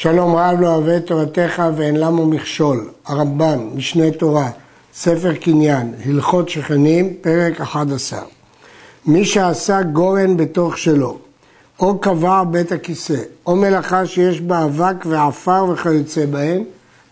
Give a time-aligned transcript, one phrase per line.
[0.00, 4.50] שלום רב לא אוהב תורתך ואין למו מכשול, הרמב"ן, משנה תורה,
[4.94, 8.20] ספר קניין, הלכות שכנים, פרק 11.
[9.06, 11.18] מי שעשה גורן בתוך שלו,
[11.80, 13.16] או קבע בית הכיסא,
[13.46, 16.64] או מלאכה שיש בה אבק ועפר וכיוצא בהם,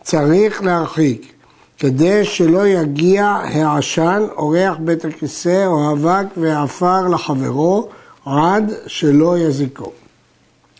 [0.02, 1.32] צריך להרחיק,
[1.78, 7.88] כדי שלא יגיע העשן או ריח בית הכיסא או אבק ועפר לחברו,
[8.26, 9.92] עד שלא יזיקו.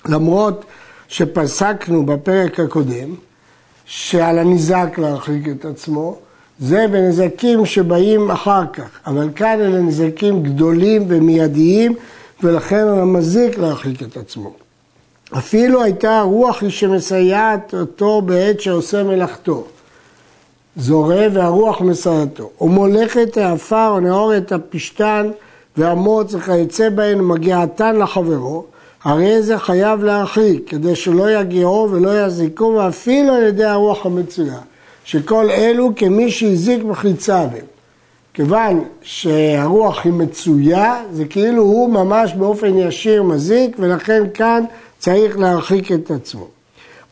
[0.09, 0.65] למרות
[1.09, 3.15] שפסקנו בפרק הקודם,
[3.85, 6.17] שעל הניזק להרחיק את עצמו,
[6.59, 11.95] זה בנזקים שבאים אחר כך, אבל כאן אלה נזקים גדולים ומיידיים,
[12.43, 14.53] ולכן על המזיק להרחיק את עצמו.
[15.33, 19.65] אפילו הייתה הרוח היא שמסייעת אותו בעת שעושה מלאכתו.
[20.77, 22.51] זורע והרוח מסייעתו.
[22.61, 25.31] ומולכת העפר או נאור את הפשתן
[25.77, 28.65] והמוץ וכיוצא בהן ומגיעתן לחברו,
[29.07, 34.59] הרי זה חייב להרחיק, כדי שלא יגיעו ולא יזיקו, ואפילו על ידי הרוח המצויה,
[35.05, 37.65] שכל אלו כמי שהזיק בחיצה בהם.
[38.35, 44.65] כיוון שהרוח היא מצויה, זה כאילו הוא ממש באופן ישיר מזיק, ולכן כאן
[44.99, 46.47] צריך להרחיק את עצמו.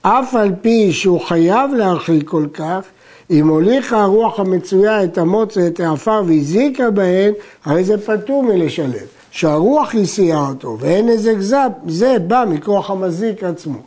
[0.02, 2.84] אף על פי שהוא חייב להרחיק כל כך,
[3.30, 7.32] אם הוליכה הרוח המצויה את המוץ ואת העפר והזיקה בהן,
[7.64, 9.06] הרי זה פטור מלשלם.
[9.34, 13.78] שהרוח הסיעה אותו ואין נזק זה, זה בא מכוח המזיק עצמו.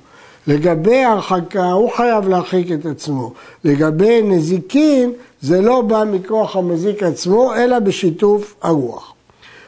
[0.48, 3.34] לגבי הרחקה הוא חייב להרחיק את עצמו.
[3.64, 9.14] לגבי נזיקין זה לא בא מכוח המזיק עצמו אלא בשיתוף הרוח.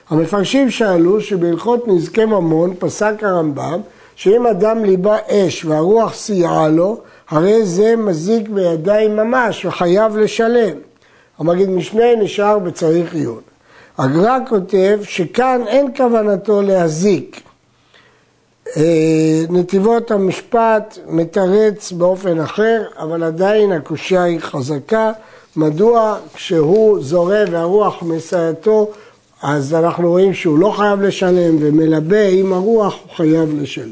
[0.09, 3.79] המפרשים שאלו שבהלכות נזקי ממון פסק הרמב"ם
[4.15, 6.97] שאם אדם ליבה אש והרוח סייעה לו
[7.29, 10.77] הרי זה מזיק בידיים ממש וחייב לשלם.
[11.37, 13.48] המגיד משנה נשאר בצריך עיון.
[13.99, 17.41] הגר"א כותב שכאן אין כוונתו להזיק.
[18.77, 25.11] אה, נתיבות המשפט מתרץ באופן אחר, אבל עדיין הקושייה היא חזקה.
[25.55, 28.91] מדוע כשהוא זורע והרוח מסייעתו,
[29.41, 33.91] אז אנחנו רואים שהוא לא חייב לשלם, ומלבה עם הרוח הוא חייב לשלם.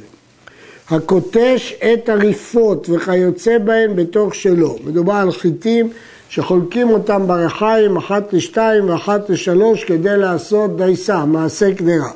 [0.90, 4.76] הקוטש את הריפות וכיוצא בהן בתוך שלו.
[4.84, 5.90] מדובר על חיטים
[6.30, 12.12] שחולקים אותם ברחיים אחת לשתיים ואחת לשלוש כדי לעשות דייסה, מעשה קדרה.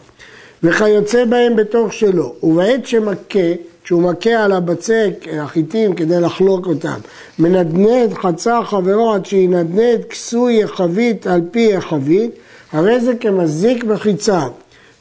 [0.64, 2.34] וכיוצא בהם בתוך שלו.
[2.44, 3.40] ובעת שמכה,
[3.84, 6.98] כשהוא מכה על הבצק, החיטים כדי לחלוק אותם,
[7.40, 12.31] מנדנד חצר חברו עד שינדנד כסוי החבית על פי החבית,
[12.72, 14.42] הרי זה כמזיק בחיציו,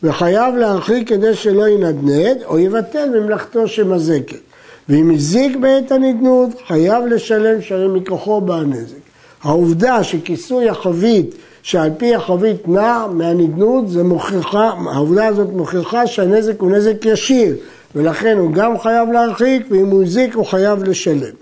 [0.03, 4.49] וחייב להרחיק כדי שלא ינדנד, או יבטל ממלאכתו שמזקת.
[4.90, 8.96] ואם הזיק בעת הנדנות, חייב לשלם שהרי מכוחו בא הנזק.
[9.42, 16.70] העובדה שכיסוי החבית שעל פי החבית נע מהנדנות, זה מוכיחה, העובדה הזאת מוכיחה שהנזק הוא
[16.70, 17.56] נזק ישיר,
[17.94, 21.34] ולכן הוא גם חייב להרחיק, ואם הוא הזיק הוא חייב לשלם.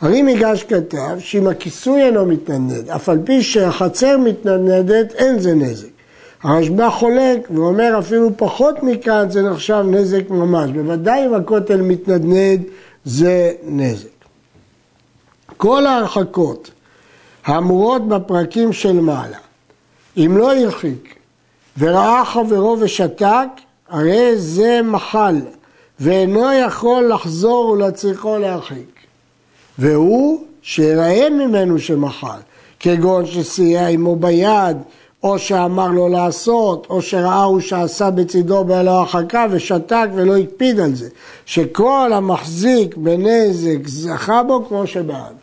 [0.00, 5.95] הרי מיגש כתב שאם הכיסוי אינו מתנדנד, אף על פי שהחצר מתנדנדת, אין זה נזק.
[6.42, 10.70] הרשב"א חולק ואומר אפילו פחות מכאן זה נחשב נזק ממש.
[10.70, 12.62] בוודאי אם הכותל מתנדנד
[13.04, 14.08] זה נזק.
[15.56, 16.70] כל ההרחקות
[17.44, 19.38] האמורות בפרקים של מעלה,
[20.16, 21.14] אם לא הרחיק
[21.78, 23.48] וראה חברו ושתק,
[23.88, 25.36] הרי זה מחל,
[26.00, 28.96] ואינו יכול לחזור ולצריכו להרחיק.
[29.78, 32.38] והוא שיראה ממנו שמחל,
[32.80, 34.76] כגון שסייע עמו ביד,
[35.26, 40.94] או שאמר לו לעשות, או שראה הוא שעשה בצידו בלא הרחקה ושתק ולא הקפיד על
[40.94, 41.08] זה.
[41.46, 45.34] שכל המחזיק בנזק זכה בו כמו שבעד.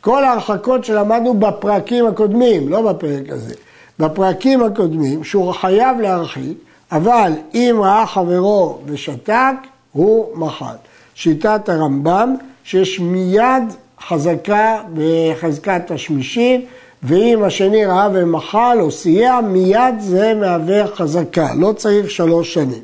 [0.00, 3.54] כל ההרחקות שלמדנו בפרקים הקודמים, לא בפרק הזה,
[3.98, 6.58] בפרקים הקודמים, שהוא חייב להרחיק,
[6.92, 9.54] אבל אם ראה חברו ושתק,
[9.92, 10.74] הוא מחל.
[11.14, 13.64] שיטת הרמב"ם, שיש מיד
[14.08, 16.60] חזקה בחזקת השמישים,
[17.02, 22.82] ואם השני ראה ומחל או סייע, מיד זה מהווה חזקה, לא צריך שלוש שנים.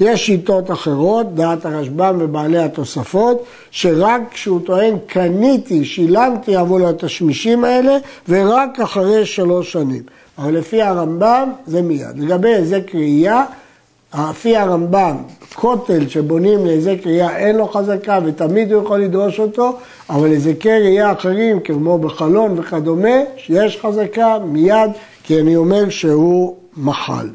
[0.00, 7.96] יש שיטות אחרות, דעת הרשב"ם ובעלי התוספות, שרק כשהוא טוען קניתי, שילמתי עבור התשמישים האלה,
[8.28, 10.02] ורק אחרי שלוש שנים.
[10.38, 12.18] אבל לפי הרמב"ם זה מיד.
[12.18, 13.44] לגבי היזק ראייה,
[14.14, 15.16] לפי הרמב"ם,
[15.54, 19.78] כותל שבונים להיזק ראייה אין לו חזקה ותמיד הוא יכול לדרוש אותו,
[20.10, 24.90] אבל היזקי ראייה אחרים, כמו בחלון וכדומה, שיש חזקה מיד,
[25.22, 27.28] כי אני אומר שהוא מחל.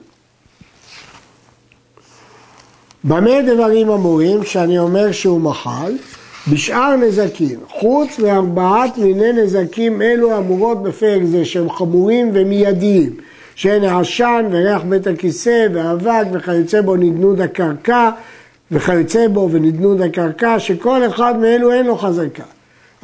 [3.03, 5.94] במה דברים אמורים שאני אומר שהוא מחל?
[6.51, 13.13] בשאר נזקים, חוץ מארבעת מיני נזקים אלו אמורות בפרק זה שהם חמורים ומיידיים,
[13.57, 18.09] שהן העשן וריח בית הכיסא ואבק וכיוצא בו נדנוד הקרקע
[18.71, 22.44] וכיוצא בו ונדנוד הקרקע, שכל אחד מאלו אין לו חזקה.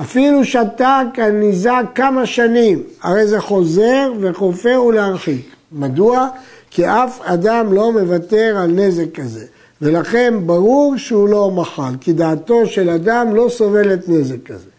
[0.02, 5.56] אפילו שתק הניזק כמה שנים, הרי זה חוזר וכופה ולהרחיק.
[5.72, 6.28] מדוע?
[6.70, 9.46] כי אף אדם לא מוותר על נזק כזה.
[9.82, 14.70] ולכן ברור שהוא לא מחל, כי דעתו של אדם לא סובלת נזק כזה.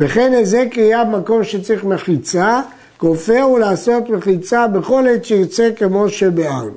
[0.00, 2.60] וכן היזק קריאה במקום שצריך מחיצה,
[3.02, 6.70] כופה הוא לעשות מחיצה בכל עת שירצה כמו שביארנו.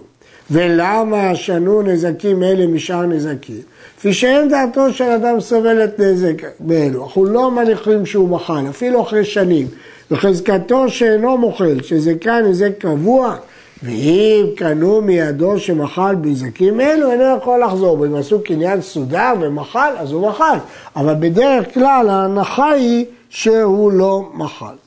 [0.52, 3.62] ולמה שנו נזקים אלה משאר נזקים?
[3.98, 7.04] כפי שאין דעתו של אדם סובלת נזק באלו.
[7.04, 9.68] אנחנו לא מניחים שהוא מחל, אפילו אחרי שנים.
[10.12, 13.36] וחזקתו שאינו מוחל, שזה כאן נזק קבוע,
[13.84, 18.06] ואם קנו מידו שמחל בנזקים אלו, אינו יכול לחזור בו.
[18.06, 20.58] אם עשו קניין סודר ומחל, אז הוא מחל.
[20.96, 24.85] אבל בדרך כלל ההנחה היא שהוא לא מחל.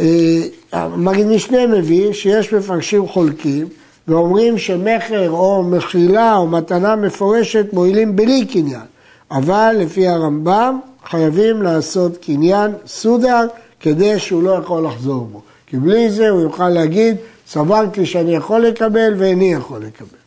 [0.00, 3.66] אה, מגיד משנה מביא שיש מפרשים חולקים
[4.08, 8.86] ואומרים שמכר או מחילה או מתנה מפורשת מועילים בלי קניין,
[9.30, 13.46] אבל לפי הרמב"ם חייבים לעשות קניין סודר
[13.80, 15.40] כדי שהוא לא יכול לחזור בו.
[15.66, 17.16] כי בלי זה הוא יוכל להגיד,
[17.48, 20.18] סברתי שאני יכול לקבל ואיני יכול לקבל.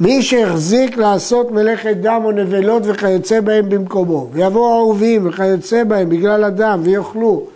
[0.00, 6.44] מי שהחזיק לעשות מלאכת דם או נבלות וכיוצא בהם במקומו, ויבואו אהובים וכיוצא בהם בגלל
[6.44, 7.46] הדם ויאכלו,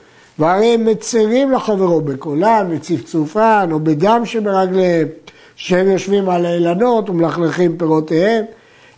[0.40, 5.08] והרי הם מצרים לחברו בקולן וצפצופן או בדם שברגליהם,
[5.56, 8.44] שהם יושבים על האילנות ומלכלכים פירותיהם.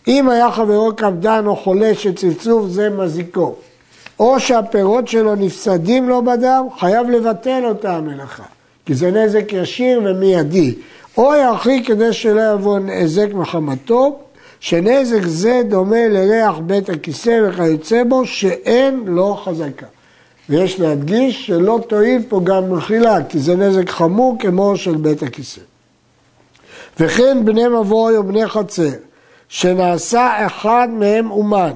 [0.07, 3.55] אם היה חברו קפדן או חולה שצפצוף זה מזיקו,
[4.19, 8.43] או שהפירות שלו נפסדים לו בדם, חייב לבטל אותה המלאכה,
[8.85, 10.75] כי זה נזק ישיר ומיידי.
[11.17, 14.19] או ירחיק כדי שלא יבוא נזק מחמתו,
[14.59, 19.85] שנזק זה דומה לריח בית הכיסא וכיוצא בו, שאין לו חזקה.
[20.49, 25.61] ויש להדגיש שלא תועיל פה גם מחילה, כי זה נזק חמור כמו של בית הכיסא.
[26.99, 28.89] וכן בני מבוי או בני חצר,
[29.49, 31.73] שנעשה אחד מהם אומן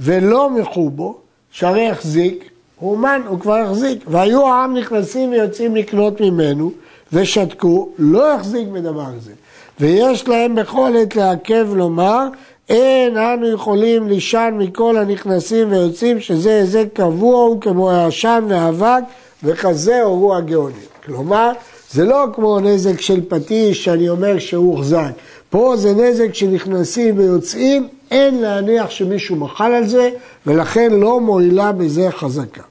[0.00, 1.18] ולא מחו בו,
[1.50, 6.72] שהרי החזיק, הוא אומן, הוא כבר החזיק, והיו העם נכנסים ויוצאים לקנות ממנו,
[7.12, 9.32] ושתקו, לא החזיק בדבר הזה.
[9.80, 12.26] ויש להם בכל עת לעכב לומר,
[12.68, 19.02] אין אנו יכולים לישן מכל הנכנסים ויוצאים, שזה היזק קבוע הוא כמו העשן והאבק,
[19.44, 20.76] וכזה הורו הגאונים.
[21.04, 21.52] כלומר,
[21.90, 25.10] זה לא כמו נזק של פטיש שאני אומר שהוא הוחזק.
[25.50, 30.10] פה זה נזק שנכנסים ויוצאים, אין להניח שמישהו מחל על זה,
[30.46, 32.62] ולכן לא מועילה בזה חזקה.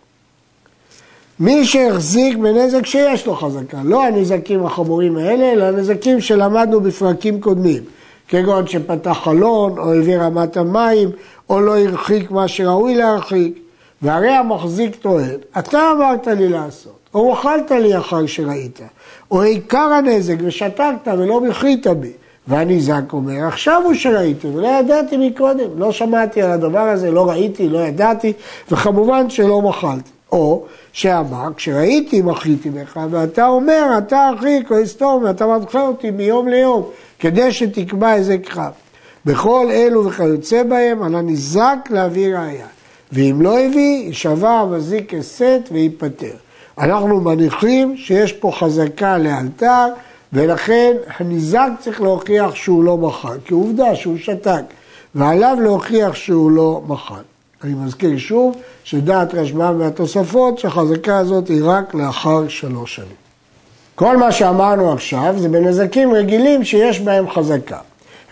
[1.40, 7.84] מי שהחזיק בנזק שיש לו חזקה, לא הנזקים החמורים האלה, אלא הנזקים שלמדנו בפרקים קודמים,
[8.32, 11.10] כגון שפתח חלון, או הביא רמת המים,
[11.50, 13.60] או לא הרחיק מה שראוי להרחיק,
[14.02, 18.80] והרי המחזיק טוען, אתה אמרת לי לעשות, או אכלת לי אחר שראית,
[19.32, 22.12] או עיקר הנזק ושתקת ולא מחית בי.
[22.48, 27.70] והניזק אומר, עכשיו הוא שראיתי, ולא ידעתי מקודם, לא שמעתי על הדבר הזה, לא ראיתי,
[27.70, 28.34] לא ידעתי,
[28.72, 30.10] וכמובן שלא מחלתי.
[30.32, 30.64] או
[30.94, 36.84] שאמר, כשראיתי מחיתי בך, ואתה אומר, אתה אחי, כהיסטור, ואתה מבחר אותי מיום ליום,
[37.20, 38.72] כדי שתקבע איזה כרב.
[39.26, 42.68] בכל אלו וכיוצא בהם, על הניזק להביא ראייה.
[43.12, 46.36] ואם לא הביא, יישבע המזיק הסת וייפטר.
[46.78, 49.88] אנחנו מניחים שיש פה חזקה לאלתר,
[50.34, 54.64] ולכן הניזק צריך להוכיח שהוא לא מחל, כי עובדה שהוא שתק,
[55.16, 57.22] ועליו להוכיח שהוא לא מחל.
[57.64, 63.22] אני מזכיר שוב שדעת רשב"ם והתוספות שהחזקה הזאת היא רק לאחר שלוש שנים.
[63.96, 67.80] כל מה שאמרנו עכשיו זה בנזקים רגילים שיש בהם חזקה.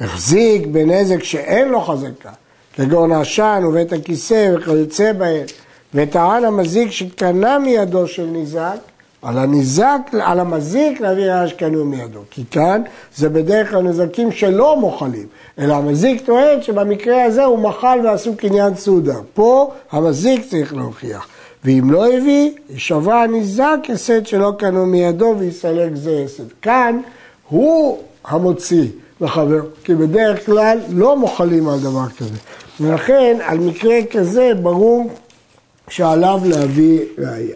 [0.02, 2.30] החזיק בנזק שאין לו חזקה,
[2.74, 5.46] כגון העשן ובית הכיסא וכיוצא בהם,
[5.94, 8.78] וטען המזיק שקנה מידו של ניזק,
[9.22, 12.20] על הניזק, על המזיק להביא ראיה שקנו מידו.
[12.30, 12.82] כי כאן
[13.16, 15.28] זה בדרך כלל נזקים שלא מוחלים,
[15.60, 19.16] אלא המזיק טוען שבמקרה הזה הוא מחל ועשו קניין סעודה.
[19.34, 21.28] פה המזיק צריך להוכיח.
[21.64, 26.44] ואם לא הביא, יישבע הניזק הסד שלא קנו מידו ויסלק זה הסד.
[26.62, 27.02] כאן
[27.50, 28.88] הוא המוציא
[29.22, 32.36] לחבר, כי בדרך כלל לא מוחלים על דבר כזה.
[32.82, 35.10] ולכן על מקרה כזה ברור
[35.90, 37.56] שעליו להביא ראייה.